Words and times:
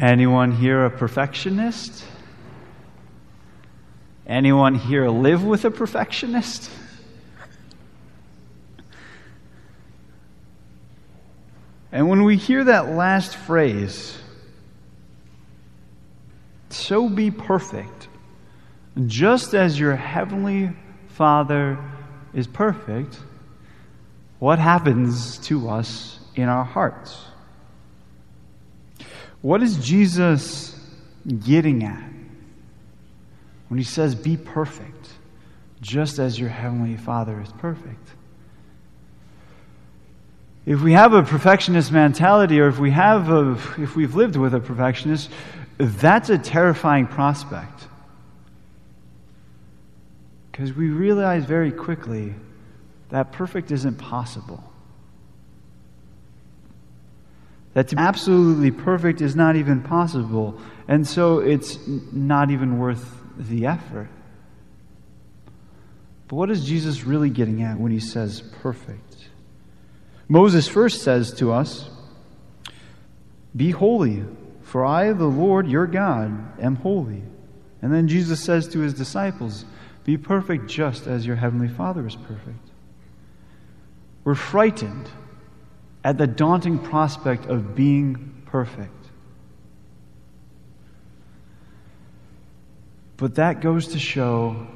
Anyone 0.00 0.52
here 0.52 0.86
a 0.86 0.90
perfectionist? 0.90 2.02
Anyone 4.26 4.74
here 4.74 5.10
live 5.10 5.44
with 5.44 5.66
a 5.66 5.70
perfectionist? 5.70 6.70
And 11.92 12.08
when 12.08 12.24
we 12.24 12.38
hear 12.38 12.64
that 12.64 12.92
last 12.92 13.36
phrase, 13.36 14.16
so 16.70 17.10
be 17.10 17.30
perfect, 17.30 18.08
just 19.06 19.52
as 19.52 19.78
your 19.78 19.96
heavenly 19.96 20.70
Father 21.08 21.78
is 22.32 22.46
perfect, 22.46 23.18
what 24.38 24.58
happens 24.58 25.36
to 25.48 25.68
us 25.68 26.20
in 26.36 26.48
our 26.48 26.64
hearts? 26.64 27.20
What 29.42 29.62
is 29.62 29.76
Jesus 29.76 30.78
getting 31.44 31.84
at 31.84 32.10
when 33.68 33.78
he 33.78 33.84
says, 33.84 34.14
Be 34.14 34.36
perfect, 34.36 35.08
just 35.80 36.18
as 36.18 36.38
your 36.38 36.50
heavenly 36.50 36.96
Father 36.96 37.40
is 37.40 37.50
perfect? 37.52 38.10
If 40.66 40.82
we 40.82 40.92
have 40.92 41.14
a 41.14 41.22
perfectionist 41.22 41.90
mentality, 41.90 42.60
or 42.60 42.68
if 42.68 42.78
we 42.78 42.90
have 42.90 43.30
a, 43.30 43.52
if 43.78 43.96
we've 43.96 44.14
lived 44.14 44.36
with 44.36 44.54
a 44.54 44.60
perfectionist, 44.60 45.30
that's 45.78 46.28
a 46.28 46.36
terrifying 46.36 47.06
prospect. 47.06 47.88
Because 50.52 50.74
we 50.74 50.88
realize 50.88 51.46
very 51.46 51.72
quickly 51.72 52.34
that 53.08 53.32
perfect 53.32 53.70
isn't 53.70 53.96
possible. 53.96 54.62
That 57.74 57.88
to 57.88 57.96
be 57.96 58.02
absolutely 58.02 58.70
perfect 58.70 59.20
is 59.20 59.36
not 59.36 59.56
even 59.56 59.82
possible. 59.82 60.58
And 60.88 61.06
so 61.06 61.38
it's 61.38 61.78
not 61.86 62.50
even 62.50 62.78
worth 62.78 63.20
the 63.36 63.66
effort. 63.66 64.08
But 66.28 66.36
what 66.36 66.50
is 66.50 66.64
Jesus 66.64 67.04
really 67.04 67.30
getting 67.30 67.62
at 67.62 67.78
when 67.78 67.92
he 67.92 68.00
says 68.00 68.40
perfect? 68.62 69.28
Moses 70.28 70.68
first 70.68 71.02
says 71.02 71.32
to 71.34 71.52
us, 71.52 71.90
Be 73.54 73.70
holy, 73.70 74.24
for 74.62 74.84
I, 74.84 75.12
the 75.12 75.26
Lord 75.26 75.68
your 75.68 75.86
God, 75.86 76.60
am 76.60 76.76
holy. 76.76 77.22
And 77.82 77.92
then 77.92 78.08
Jesus 78.08 78.42
says 78.42 78.68
to 78.68 78.80
his 78.80 78.94
disciples, 78.94 79.64
Be 80.04 80.16
perfect 80.16 80.68
just 80.68 81.06
as 81.06 81.26
your 81.26 81.36
heavenly 81.36 81.68
Father 81.68 82.06
is 82.06 82.14
perfect. 82.14 82.70
We're 84.22 84.34
frightened 84.34 85.10
at 86.02 86.16
the 86.18 86.26
daunting 86.26 86.78
prospect 86.78 87.46
of 87.46 87.74
being 87.74 88.42
perfect. 88.46 88.92
But 93.16 93.34
that 93.34 93.60
goes 93.60 93.88
to 93.88 93.98
show 93.98 94.66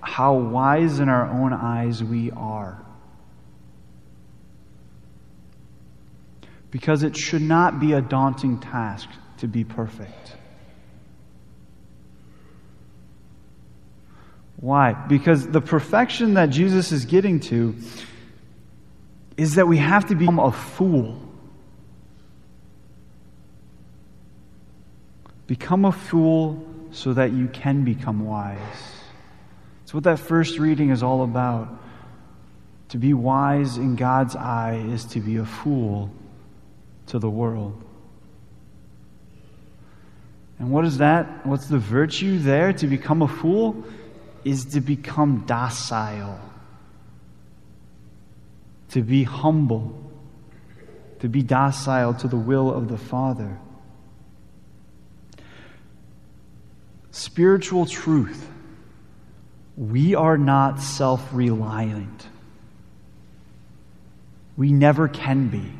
how 0.00 0.34
wise 0.34 1.00
in 1.00 1.10
our 1.10 1.26
own 1.26 1.52
eyes 1.52 2.02
we 2.02 2.30
are. 2.30 2.82
Because 6.70 7.02
it 7.02 7.16
should 7.16 7.42
not 7.42 7.78
be 7.78 7.92
a 7.92 8.00
daunting 8.00 8.58
task 8.58 9.08
to 9.38 9.48
be 9.48 9.64
perfect. 9.64 10.36
Why? 14.56 14.92
Because 14.92 15.46
the 15.46 15.60
perfection 15.60 16.34
that 16.34 16.46
Jesus 16.46 16.92
is 16.92 17.04
getting 17.04 17.40
to 17.40 17.74
is 19.40 19.54
that 19.54 19.66
we 19.66 19.78
have 19.78 20.06
to 20.06 20.14
become 20.14 20.38
a 20.38 20.52
fool. 20.52 21.18
Become 25.46 25.86
a 25.86 25.92
fool 25.92 26.62
so 26.90 27.14
that 27.14 27.32
you 27.32 27.48
can 27.48 27.82
become 27.82 28.26
wise. 28.26 28.58
It's 29.82 29.94
what 29.94 30.04
that 30.04 30.18
first 30.18 30.58
reading 30.58 30.90
is 30.90 31.02
all 31.02 31.24
about. 31.24 31.68
To 32.90 32.98
be 32.98 33.14
wise 33.14 33.78
in 33.78 33.96
God's 33.96 34.36
eye 34.36 34.84
is 34.90 35.06
to 35.06 35.20
be 35.20 35.38
a 35.38 35.46
fool 35.46 36.10
to 37.06 37.18
the 37.18 37.30
world. 37.30 37.82
And 40.58 40.70
what 40.70 40.84
is 40.84 40.98
that? 40.98 41.46
What's 41.46 41.68
the 41.68 41.78
virtue 41.78 42.38
there? 42.38 42.74
To 42.74 42.86
become 42.86 43.22
a 43.22 43.28
fool 43.28 43.84
is 44.44 44.66
to 44.66 44.82
become 44.82 45.44
docile 45.46 46.38
to 48.90 49.02
be 49.02 49.22
humble, 49.22 49.96
to 51.20 51.28
be 51.28 51.42
docile 51.42 52.14
to 52.14 52.28
the 52.28 52.36
will 52.36 52.72
of 52.72 52.88
the 52.88 52.98
Father. 52.98 53.58
Spiritual 57.10 57.86
truth. 57.86 58.48
We 59.76 60.14
are 60.14 60.36
not 60.36 60.80
self 60.80 61.26
reliant. 61.32 62.26
We 64.56 64.72
never 64.72 65.08
can 65.08 65.48
be, 65.48 65.72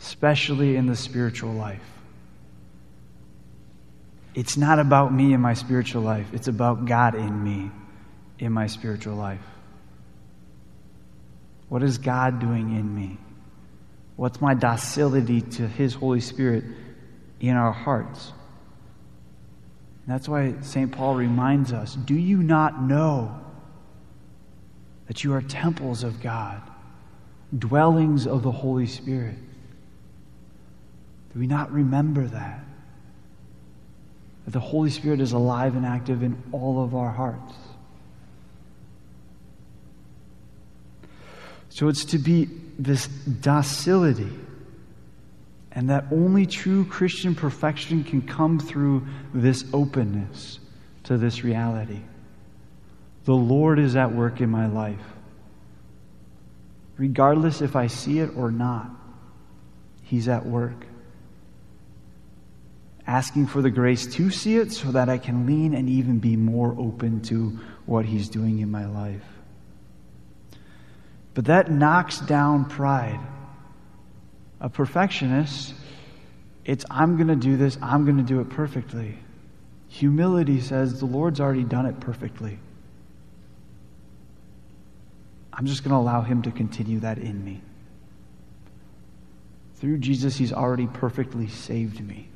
especially 0.00 0.76
in 0.76 0.86
the 0.86 0.94
spiritual 0.94 1.52
life. 1.52 1.82
It's 4.34 4.56
not 4.56 4.78
about 4.78 5.12
me 5.12 5.32
and 5.32 5.42
my 5.42 5.54
spiritual 5.54 6.02
life, 6.02 6.26
it's 6.32 6.48
about 6.48 6.86
God 6.86 7.14
in 7.14 7.42
me 7.42 7.70
in 8.38 8.52
my 8.52 8.66
spiritual 8.66 9.16
life. 9.16 9.40
What 11.74 11.82
is 11.82 11.98
God 11.98 12.38
doing 12.38 12.76
in 12.76 12.94
me? 12.94 13.18
What's 14.14 14.40
my 14.40 14.54
docility 14.54 15.40
to 15.40 15.66
His 15.66 15.92
Holy 15.92 16.20
Spirit 16.20 16.62
in 17.40 17.56
our 17.56 17.72
hearts? 17.72 18.32
That's 20.06 20.28
why 20.28 20.54
St. 20.60 20.92
Paul 20.92 21.16
reminds 21.16 21.72
us 21.72 21.96
Do 21.96 22.14
you 22.14 22.44
not 22.44 22.80
know 22.80 23.40
that 25.08 25.24
you 25.24 25.34
are 25.34 25.42
temples 25.42 26.04
of 26.04 26.22
God, 26.22 26.62
dwellings 27.58 28.28
of 28.28 28.44
the 28.44 28.52
Holy 28.52 28.86
Spirit? 28.86 29.34
Do 31.32 31.40
we 31.40 31.48
not 31.48 31.72
remember 31.72 32.24
that? 32.24 32.64
That 34.44 34.50
the 34.52 34.60
Holy 34.60 34.90
Spirit 34.90 35.20
is 35.20 35.32
alive 35.32 35.74
and 35.74 35.84
active 35.84 36.22
in 36.22 36.40
all 36.52 36.84
of 36.84 36.94
our 36.94 37.10
hearts. 37.10 37.52
So 41.74 41.88
it's 41.88 42.04
to 42.06 42.18
be 42.18 42.48
this 42.78 43.08
docility. 43.08 44.30
And 45.72 45.90
that 45.90 46.04
only 46.12 46.46
true 46.46 46.84
Christian 46.84 47.34
perfection 47.34 48.04
can 48.04 48.22
come 48.22 48.60
through 48.60 49.04
this 49.34 49.64
openness 49.72 50.60
to 51.02 51.18
this 51.18 51.42
reality. 51.42 51.98
The 53.24 53.34
Lord 53.34 53.80
is 53.80 53.96
at 53.96 54.14
work 54.14 54.40
in 54.40 54.50
my 54.50 54.68
life. 54.68 55.02
Regardless 56.96 57.60
if 57.60 57.74
I 57.74 57.88
see 57.88 58.20
it 58.20 58.30
or 58.36 58.52
not, 58.52 58.88
He's 60.04 60.28
at 60.28 60.46
work. 60.46 60.86
Asking 63.04 63.48
for 63.48 63.62
the 63.62 63.70
grace 63.70 64.06
to 64.14 64.30
see 64.30 64.58
it 64.58 64.70
so 64.70 64.92
that 64.92 65.08
I 65.08 65.18
can 65.18 65.44
lean 65.44 65.74
and 65.74 65.88
even 65.88 66.20
be 66.20 66.36
more 66.36 66.76
open 66.78 67.20
to 67.22 67.58
what 67.84 68.04
He's 68.04 68.28
doing 68.28 68.60
in 68.60 68.70
my 68.70 68.86
life. 68.86 69.24
But 71.34 71.46
that 71.46 71.70
knocks 71.70 72.20
down 72.20 72.64
pride. 72.66 73.20
A 74.60 74.68
perfectionist, 74.68 75.74
it's 76.64 76.84
I'm 76.90 77.16
going 77.16 77.28
to 77.28 77.36
do 77.36 77.56
this, 77.56 77.76
I'm 77.82 78.04
going 78.04 78.16
to 78.16 78.22
do 78.22 78.40
it 78.40 78.48
perfectly. 78.48 79.18
Humility 79.88 80.60
says 80.60 80.98
the 80.98 81.06
Lord's 81.06 81.40
already 81.40 81.64
done 81.64 81.86
it 81.86 82.00
perfectly. 82.00 82.58
I'm 85.52 85.66
just 85.66 85.84
going 85.84 85.92
to 85.92 85.98
allow 85.98 86.22
Him 86.22 86.42
to 86.42 86.50
continue 86.50 87.00
that 87.00 87.18
in 87.18 87.44
me. 87.44 87.60
Through 89.76 89.98
Jesus, 89.98 90.36
He's 90.36 90.52
already 90.52 90.86
perfectly 90.86 91.48
saved 91.48 92.00
me. 92.00 92.28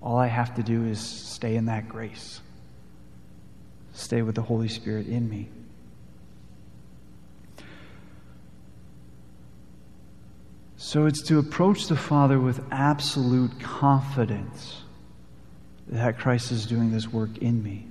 All 0.00 0.16
I 0.18 0.28
have 0.28 0.54
to 0.54 0.62
do 0.62 0.84
is 0.84 1.00
stay 1.00 1.56
in 1.56 1.66
that 1.66 1.88
grace, 1.88 2.40
stay 3.92 4.22
with 4.22 4.36
the 4.36 4.42
Holy 4.42 4.68
Spirit 4.68 5.06
in 5.08 5.28
me. 5.28 5.48
So 10.86 11.06
it's 11.06 11.22
to 11.22 11.40
approach 11.40 11.88
the 11.88 11.96
Father 11.96 12.38
with 12.38 12.62
absolute 12.70 13.58
confidence 13.58 14.82
that 15.88 16.16
Christ 16.16 16.52
is 16.52 16.64
doing 16.64 16.92
this 16.92 17.12
work 17.12 17.38
in 17.38 17.60
me. 17.60 17.88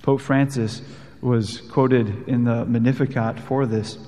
Pope 0.00 0.22
Francis 0.22 0.80
was 1.20 1.60
quoted 1.70 2.30
in 2.30 2.44
the 2.44 2.64
Magnificat 2.64 3.40
for 3.40 3.66
this. 3.66 3.98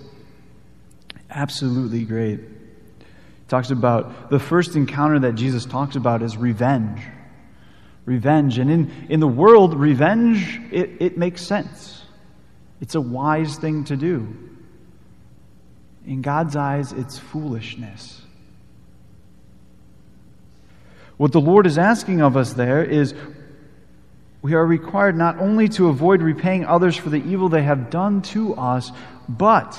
Absolutely 1.28 2.04
great. 2.06 2.40
He 2.40 3.48
talks 3.48 3.70
about 3.70 4.30
the 4.30 4.38
first 4.38 4.76
encounter 4.76 5.18
that 5.18 5.34
Jesus 5.34 5.66
talks 5.66 5.94
about 5.94 6.22
is 6.22 6.38
revenge. 6.38 7.02
Revenge. 8.06 8.56
And 8.56 8.70
in, 8.70 9.06
in 9.10 9.20
the 9.20 9.28
world, 9.28 9.74
revenge, 9.74 10.58
it, 10.72 10.90
it 11.00 11.18
makes 11.18 11.42
sense. 11.42 12.02
It's 12.80 12.94
a 12.94 13.00
wise 13.00 13.58
thing 13.58 13.84
to 13.84 13.96
do. 13.96 14.34
In 16.06 16.22
God's 16.22 16.54
eyes, 16.54 16.92
it's 16.92 17.18
foolishness. 17.18 18.22
What 21.16 21.32
the 21.32 21.40
Lord 21.40 21.66
is 21.66 21.78
asking 21.78 22.20
of 22.20 22.36
us 22.36 22.52
there 22.52 22.84
is 22.84 23.14
we 24.42 24.54
are 24.54 24.64
required 24.64 25.16
not 25.16 25.38
only 25.38 25.68
to 25.70 25.88
avoid 25.88 26.22
repaying 26.22 26.66
others 26.66 26.96
for 26.96 27.10
the 27.10 27.22
evil 27.24 27.48
they 27.48 27.64
have 27.64 27.90
done 27.90 28.22
to 28.22 28.54
us, 28.54 28.92
but 29.28 29.76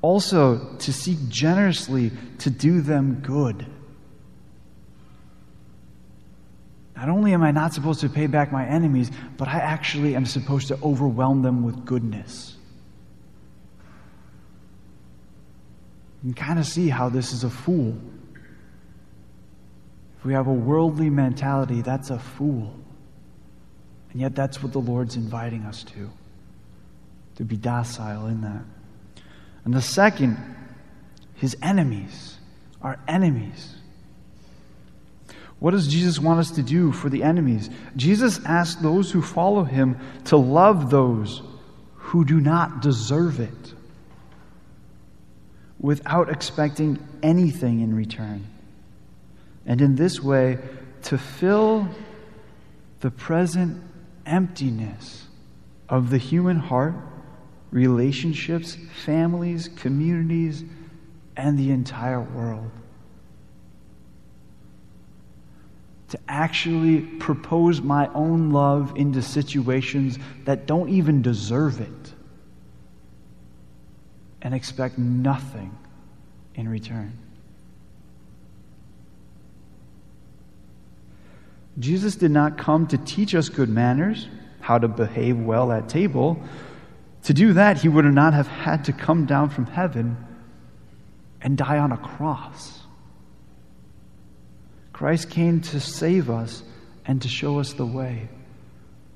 also 0.00 0.76
to 0.78 0.92
seek 0.92 1.28
generously 1.28 2.12
to 2.38 2.48
do 2.48 2.80
them 2.80 3.20
good. 3.22 3.66
Not 6.96 7.08
only 7.08 7.34
am 7.34 7.42
I 7.42 7.50
not 7.50 7.74
supposed 7.74 8.00
to 8.00 8.08
pay 8.08 8.26
back 8.26 8.52
my 8.52 8.66
enemies, 8.66 9.10
but 9.36 9.48
I 9.48 9.58
actually 9.58 10.14
am 10.14 10.24
supposed 10.24 10.68
to 10.68 10.78
overwhelm 10.82 11.42
them 11.42 11.62
with 11.62 11.84
goodness. 11.84 12.56
You 16.22 16.34
can 16.34 16.44
kind 16.44 16.58
of 16.58 16.66
see 16.66 16.88
how 16.88 17.08
this 17.08 17.32
is 17.32 17.44
a 17.44 17.50
fool. 17.50 17.96
If 20.18 20.24
we 20.24 20.34
have 20.34 20.48
a 20.48 20.52
worldly 20.52 21.08
mentality, 21.08 21.80
that's 21.80 22.10
a 22.10 22.18
fool. 22.18 22.74
And 24.12 24.20
yet, 24.20 24.34
that's 24.34 24.62
what 24.62 24.72
the 24.72 24.80
Lord's 24.80 25.16
inviting 25.16 25.62
us 25.62 25.82
to, 25.84 26.10
to 27.36 27.44
be 27.44 27.56
docile 27.56 28.26
in 28.26 28.42
that. 28.42 28.62
And 29.64 29.72
the 29.72 29.80
second, 29.80 30.36
his 31.34 31.56
enemies, 31.62 32.36
our 32.82 32.98
enemies. 33.08 33.76
What 35.58 35.70
does 35.70 35.88
Jesus 35.88 36.18
want 36.18 36.40
us 36.40 36.50
to 36.52 36.62
do 36.62 36.92
for 36.92 37.08
the 37.08 37.22
enemies? 37.22 37.70
Jesus 37.96 38.40
asked 38.44 38.82
those 38.82 39.10
who 39.10 39.22
follow 39.22 39.62
him 39.62 39.98
to 40.26 40.36
love 40.36 40.90
those 40.90 41.42
who 41.94 42.24
do 42.24 42.40
not 42.40 42.82
deserve 42.82 43.40
it 43.40 43.74
without 45.80 46.28
expecting 46.28 46.98
anything 47.22 47.80
in 47.80 47.94
return. 47.94 48.44
And 49.66 49.80
in 49.80 49.96
this 49.96 50.22
way, 50.22 50.58
to 51.04 51.18
fill 51.18 51.88
the 53.00 53.10
present 53.10 53.82
emptiness 54.26 55.26
of 55.88 56.10
the 56.10 56.18
human 56.18 56.58
heart, 56.58 56.94
relationships, 57.70 58.76
families, 59.04 59.68
communities, 59.68 60.64
and 61.36 61.58
the 61.58 61.70
entire 61.70 62.20
world. 62.20 62.70
To 66.10 66.18
actually 66.28 67.02
propose 67.02 67.80
my 67.80 68.08
own 68.08 68.50
love 68.50 68.92
into 68.96 69.22
situations 69.22 70.18
that 70.44 70.66
don't 70.66 70.88
even 70.90 71.22
deserve 71.22 71.80
it 71.80 72.14
and 74.42 74.54
expect 74.54 74.98
nothing 74.98 75.76
in 76.54 76.68
return. 76.68 77.16
Jesus 81.78 82.16
did 82.16 82.30
not 82.30 82.58
come 82.58 82.86
to 82.88 82.98
teach 82.98 83.34
us 83.34 83.48
good 83.48 83.68
manners, 83.68 84.28
how 84.60 84.78
to 84.78 84.88
behave 84.88 85.38
well 85.38 85.72
at 85.72 85.88
table. 85.88 86.42
To 87.24 87.34
do 87.34 87.54
that, 87.54 87.78
he 87.78 87.88
would 87.88 88.04
not 88.04 88.34
have 88.34 88.48
had 88.48 88.84
to 88.86 88.92
come 88.92 89.26
down 89.26 89.50
from 89.50 89.66
heaven 89.66 90.16
and 91.40 91.56
die 91.56 91.78
on 91.78 91.92
a 91.92 91.96
cross. 91.96 92.80
Christ 94.92 95.30
came 95.30 95.60
to 95.62 95.80
save 95.80 96.28
us 96.28 96.62
and 97.06 97.22
to 97.22 97.28
show 97.28 97.58
us 97.58 97.72
the 97.72 97.86
way. 97.86 98.28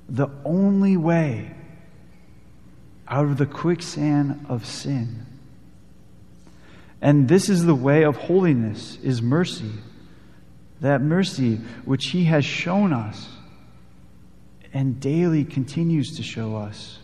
The 0.09 0.29
only 0.45 0.97
way 0.97 1.55
out 3.15 3.27
of 3.27 3.39
the 3.39 3.47
quicksand 3.47 4.45
of 4.49 4.67
sin. 4.67 5.25
And 7.01 7.29
this 7.29 7.49
is 7.49 7.65
the 7.65 7.75
way 7.75 8.03
of 8.03 8.17
holiness 8.17 8.99
is 9.05 9.23
mercy. 9.23 9.71
That 10.81 11.01
mercy 11.01 11.61
which 11.85 12.07
he 12.07 12.25
has 12.25 12.45
shown 12.45 12.93
us 12.93 13.29
and 14.73 14.99
daily 14.99 15.45
continues 15.45 16.17
to 16.17 16.25
show 16.25 16.57
us. 16.57 16.99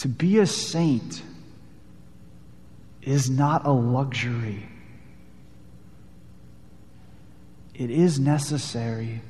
To 0.00 0.08
be 0.08 0.40
a 0.40 0.46
saint 0.46 1.22
is 3.00 3.30
not 3.30 3.64
a 3.64 3.70
luxury. 3.70 4.66
It 7.76 7.92
is 7.92 8.18
necessary 8.18 9.22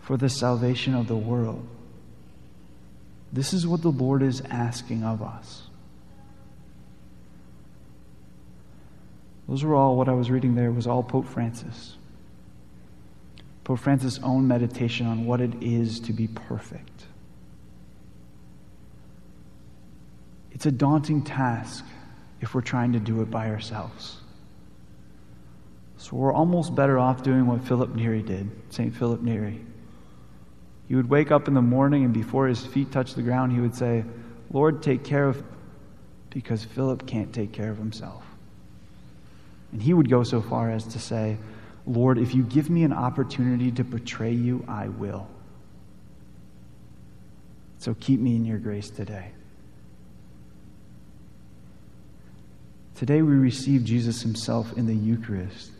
for 0.00 0.18
the 0.18 0.28
salvation 0.28 0.94
of 0.94 1.08
the 1.08 1.16
world. 1.16 1.66
This 3.32 3.54
is 3.54 3.66
what 3.66 3.80
the 3.80 3.90
Lord 3.90 4.22
is 4.22 4.42
asking 4.50 5.04
of 5.04 5.22
us. 5.22 5.62
Those 9.48 9.64
were 9.64 9.74
all 9.74 9.96
what 9.96 10.08
I 10.08 10.12
was 10.12 10.30
reading 10.30 10.54
there 10.54 10.70
was 10.70 10.86
all 10.86 11.02
Pope 11.02 11.26
Francis. 11.26 11.96
Pope 13.64 13.78
Francis' 13.78 14.20
own 14.22 14.46
meditation 14.46 15.06
on 15.06 15.24
what 15.24 15.40
it 15.40 15.62
is 15.62 16.00
to 16.00 16.12
be 16.12 16.28
perfect. 16.28 17.06
It's 20.52 20.66
a 20.66 20.72
daunting 20.72 21.22
task 21.22 21.84
if 22.40 22.54
we're 22.54 22.60
trying 22.60 22.92
to 22.92 23.00
do 23.00 23.22
it 23.22 23.30
by 23.30 23.48
ourselves. 23.48 24.18
So 25.96 26.16
we're 26.16 26.32
almost 26.32 26.74
better 26.74 26.98
off 26.98 27.22
doing 27.22 27.46
what 27.46 27.62
Philip 27.64 27.94
Neri 27.94 28.22
did, 28.22 28.50
St. 28.70 28.94
Philip 28.94 29.22
Neri. 29.22 29.64
He 30.92 30.96
would 30.96 31.08
wake 31.08 31.30
up 31.30 31.48
in 31.48 31.54
the 31.54 31.62
morning 31.62 32.04
and 32.04 32.12
before 32.12 32.46
his 32.46 32.66
feet 32.66 32.92
touched 32.92 33.16
the 33.16 33.22
ground, 33.22 33.50
he 33.50 33.60
would 33.60 33.74
say, 33.74 34.04
Lord, 34.50 34.82
take 34.82 35.04
care 35.04 35.26
of, 35.26 35.42
because 36.28 36.64
Philip 36.64 37.06
can't 37.06 37.32
take 37.32 37.50
care 37.50 37.70
of 37.70 37.78
himself. 37.78 38.22
And 39.72 39.82
he 39.82 39.94
would 39.94 40.10
go 40.10 40.22
so 40.22 40.42
far 40.42 40.70
as 40.70 40.84
to 40.88 40.98
say, 40.98 41.38
Lord, 41.86 42.18
if 42.18 42.34
you 42.34 42.42
give 42.42 42.68
me 42.68 42.84
an 42.84 42.92
opportunity 42.92 43.72
to 43.72 43.84
betray 43.84 44.32
you, 44.32 44.66
I 44.68 44.88
will. 44.88 45.30
So 47.78 47.94
keep 47.98 48.20
me 48.20 48.36
in 48.36 48.44
your 48.44 48.58
grace 48.58 48.90
today. 48.90 49.30
Today 52.96 53.22
we 53.22 53.32
receive 53.32 53.82
Jesus 53.82 54.20
himself 54.20 54.76
in 54.76 54.84
the 54.84 54.94
Eucharist 54.94 55.70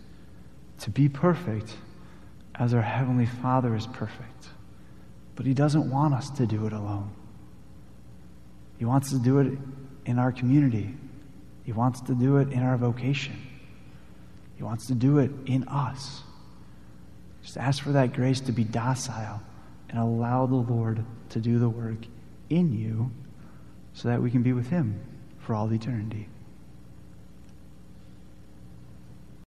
to 0.80 0.88
be 0.88 1.10
perfect 1.10 1.76
as 2.54 2.72
our 2.72 2.80
Heavenly 2.80 3.26
Father 3.26 3.76
is 3.76 3.86
perfect. 3.86 4.48
But 5.34 5.46
He 5.46 5.54
doesn't 5.54 5.90
want 5.90 6.14
us 6.14 6.30
to 6.30 6.46
do 6.46 6.66
it 6.66 6.72
alone. 6.72 7.10
He 8.78 8.84
wants 8.84 9.10
to 9.10 9.18
do 9.18 9.38
it 9.38 9.58
in 10.04 10.18
our 10.18 10.32
community, 10.32 10.94
He 11.64 11.72
wants 11.72 12.00
to 12.02 12.14
do 12.14 12.38
it 12.38 12.50
in 12.50 12.62
our 12.62 12.76
vocation, 12.76 13.36
He 14.56 14.62
wants 14.62 14.86
to 14.88 14.94
do 14.94 15.18
it 15.18 15.30
in 15.46 15.64
us. 15.68 16.22
Just 17.42 17.56
ask 17.56 17.82
for 17.82 17.92
that 17.92 18.12
grace 18.12 18.40
to 18.40 18.52
be 18.52 18.64
docile 18.64 19.40
and 19.88 19.98
allow 19.98 20.46
the 20.46 20.54
Lord 20.54 21.04
to 21.30 21.40
do 21.40 21.58
the 21.58 21.68
work 21.68 21.98
in 22.50 22.72
you 22.72 23.10
so 23.94 24.08
that 24.08 24.22
we 24.22 24.30
can 24.30 24.42
be 24.42 24.52
with 24.52 24.68
Him 24.68 25.00
for 25.38 25.54
all 25.54 25.72
eternity. 25.72 26.28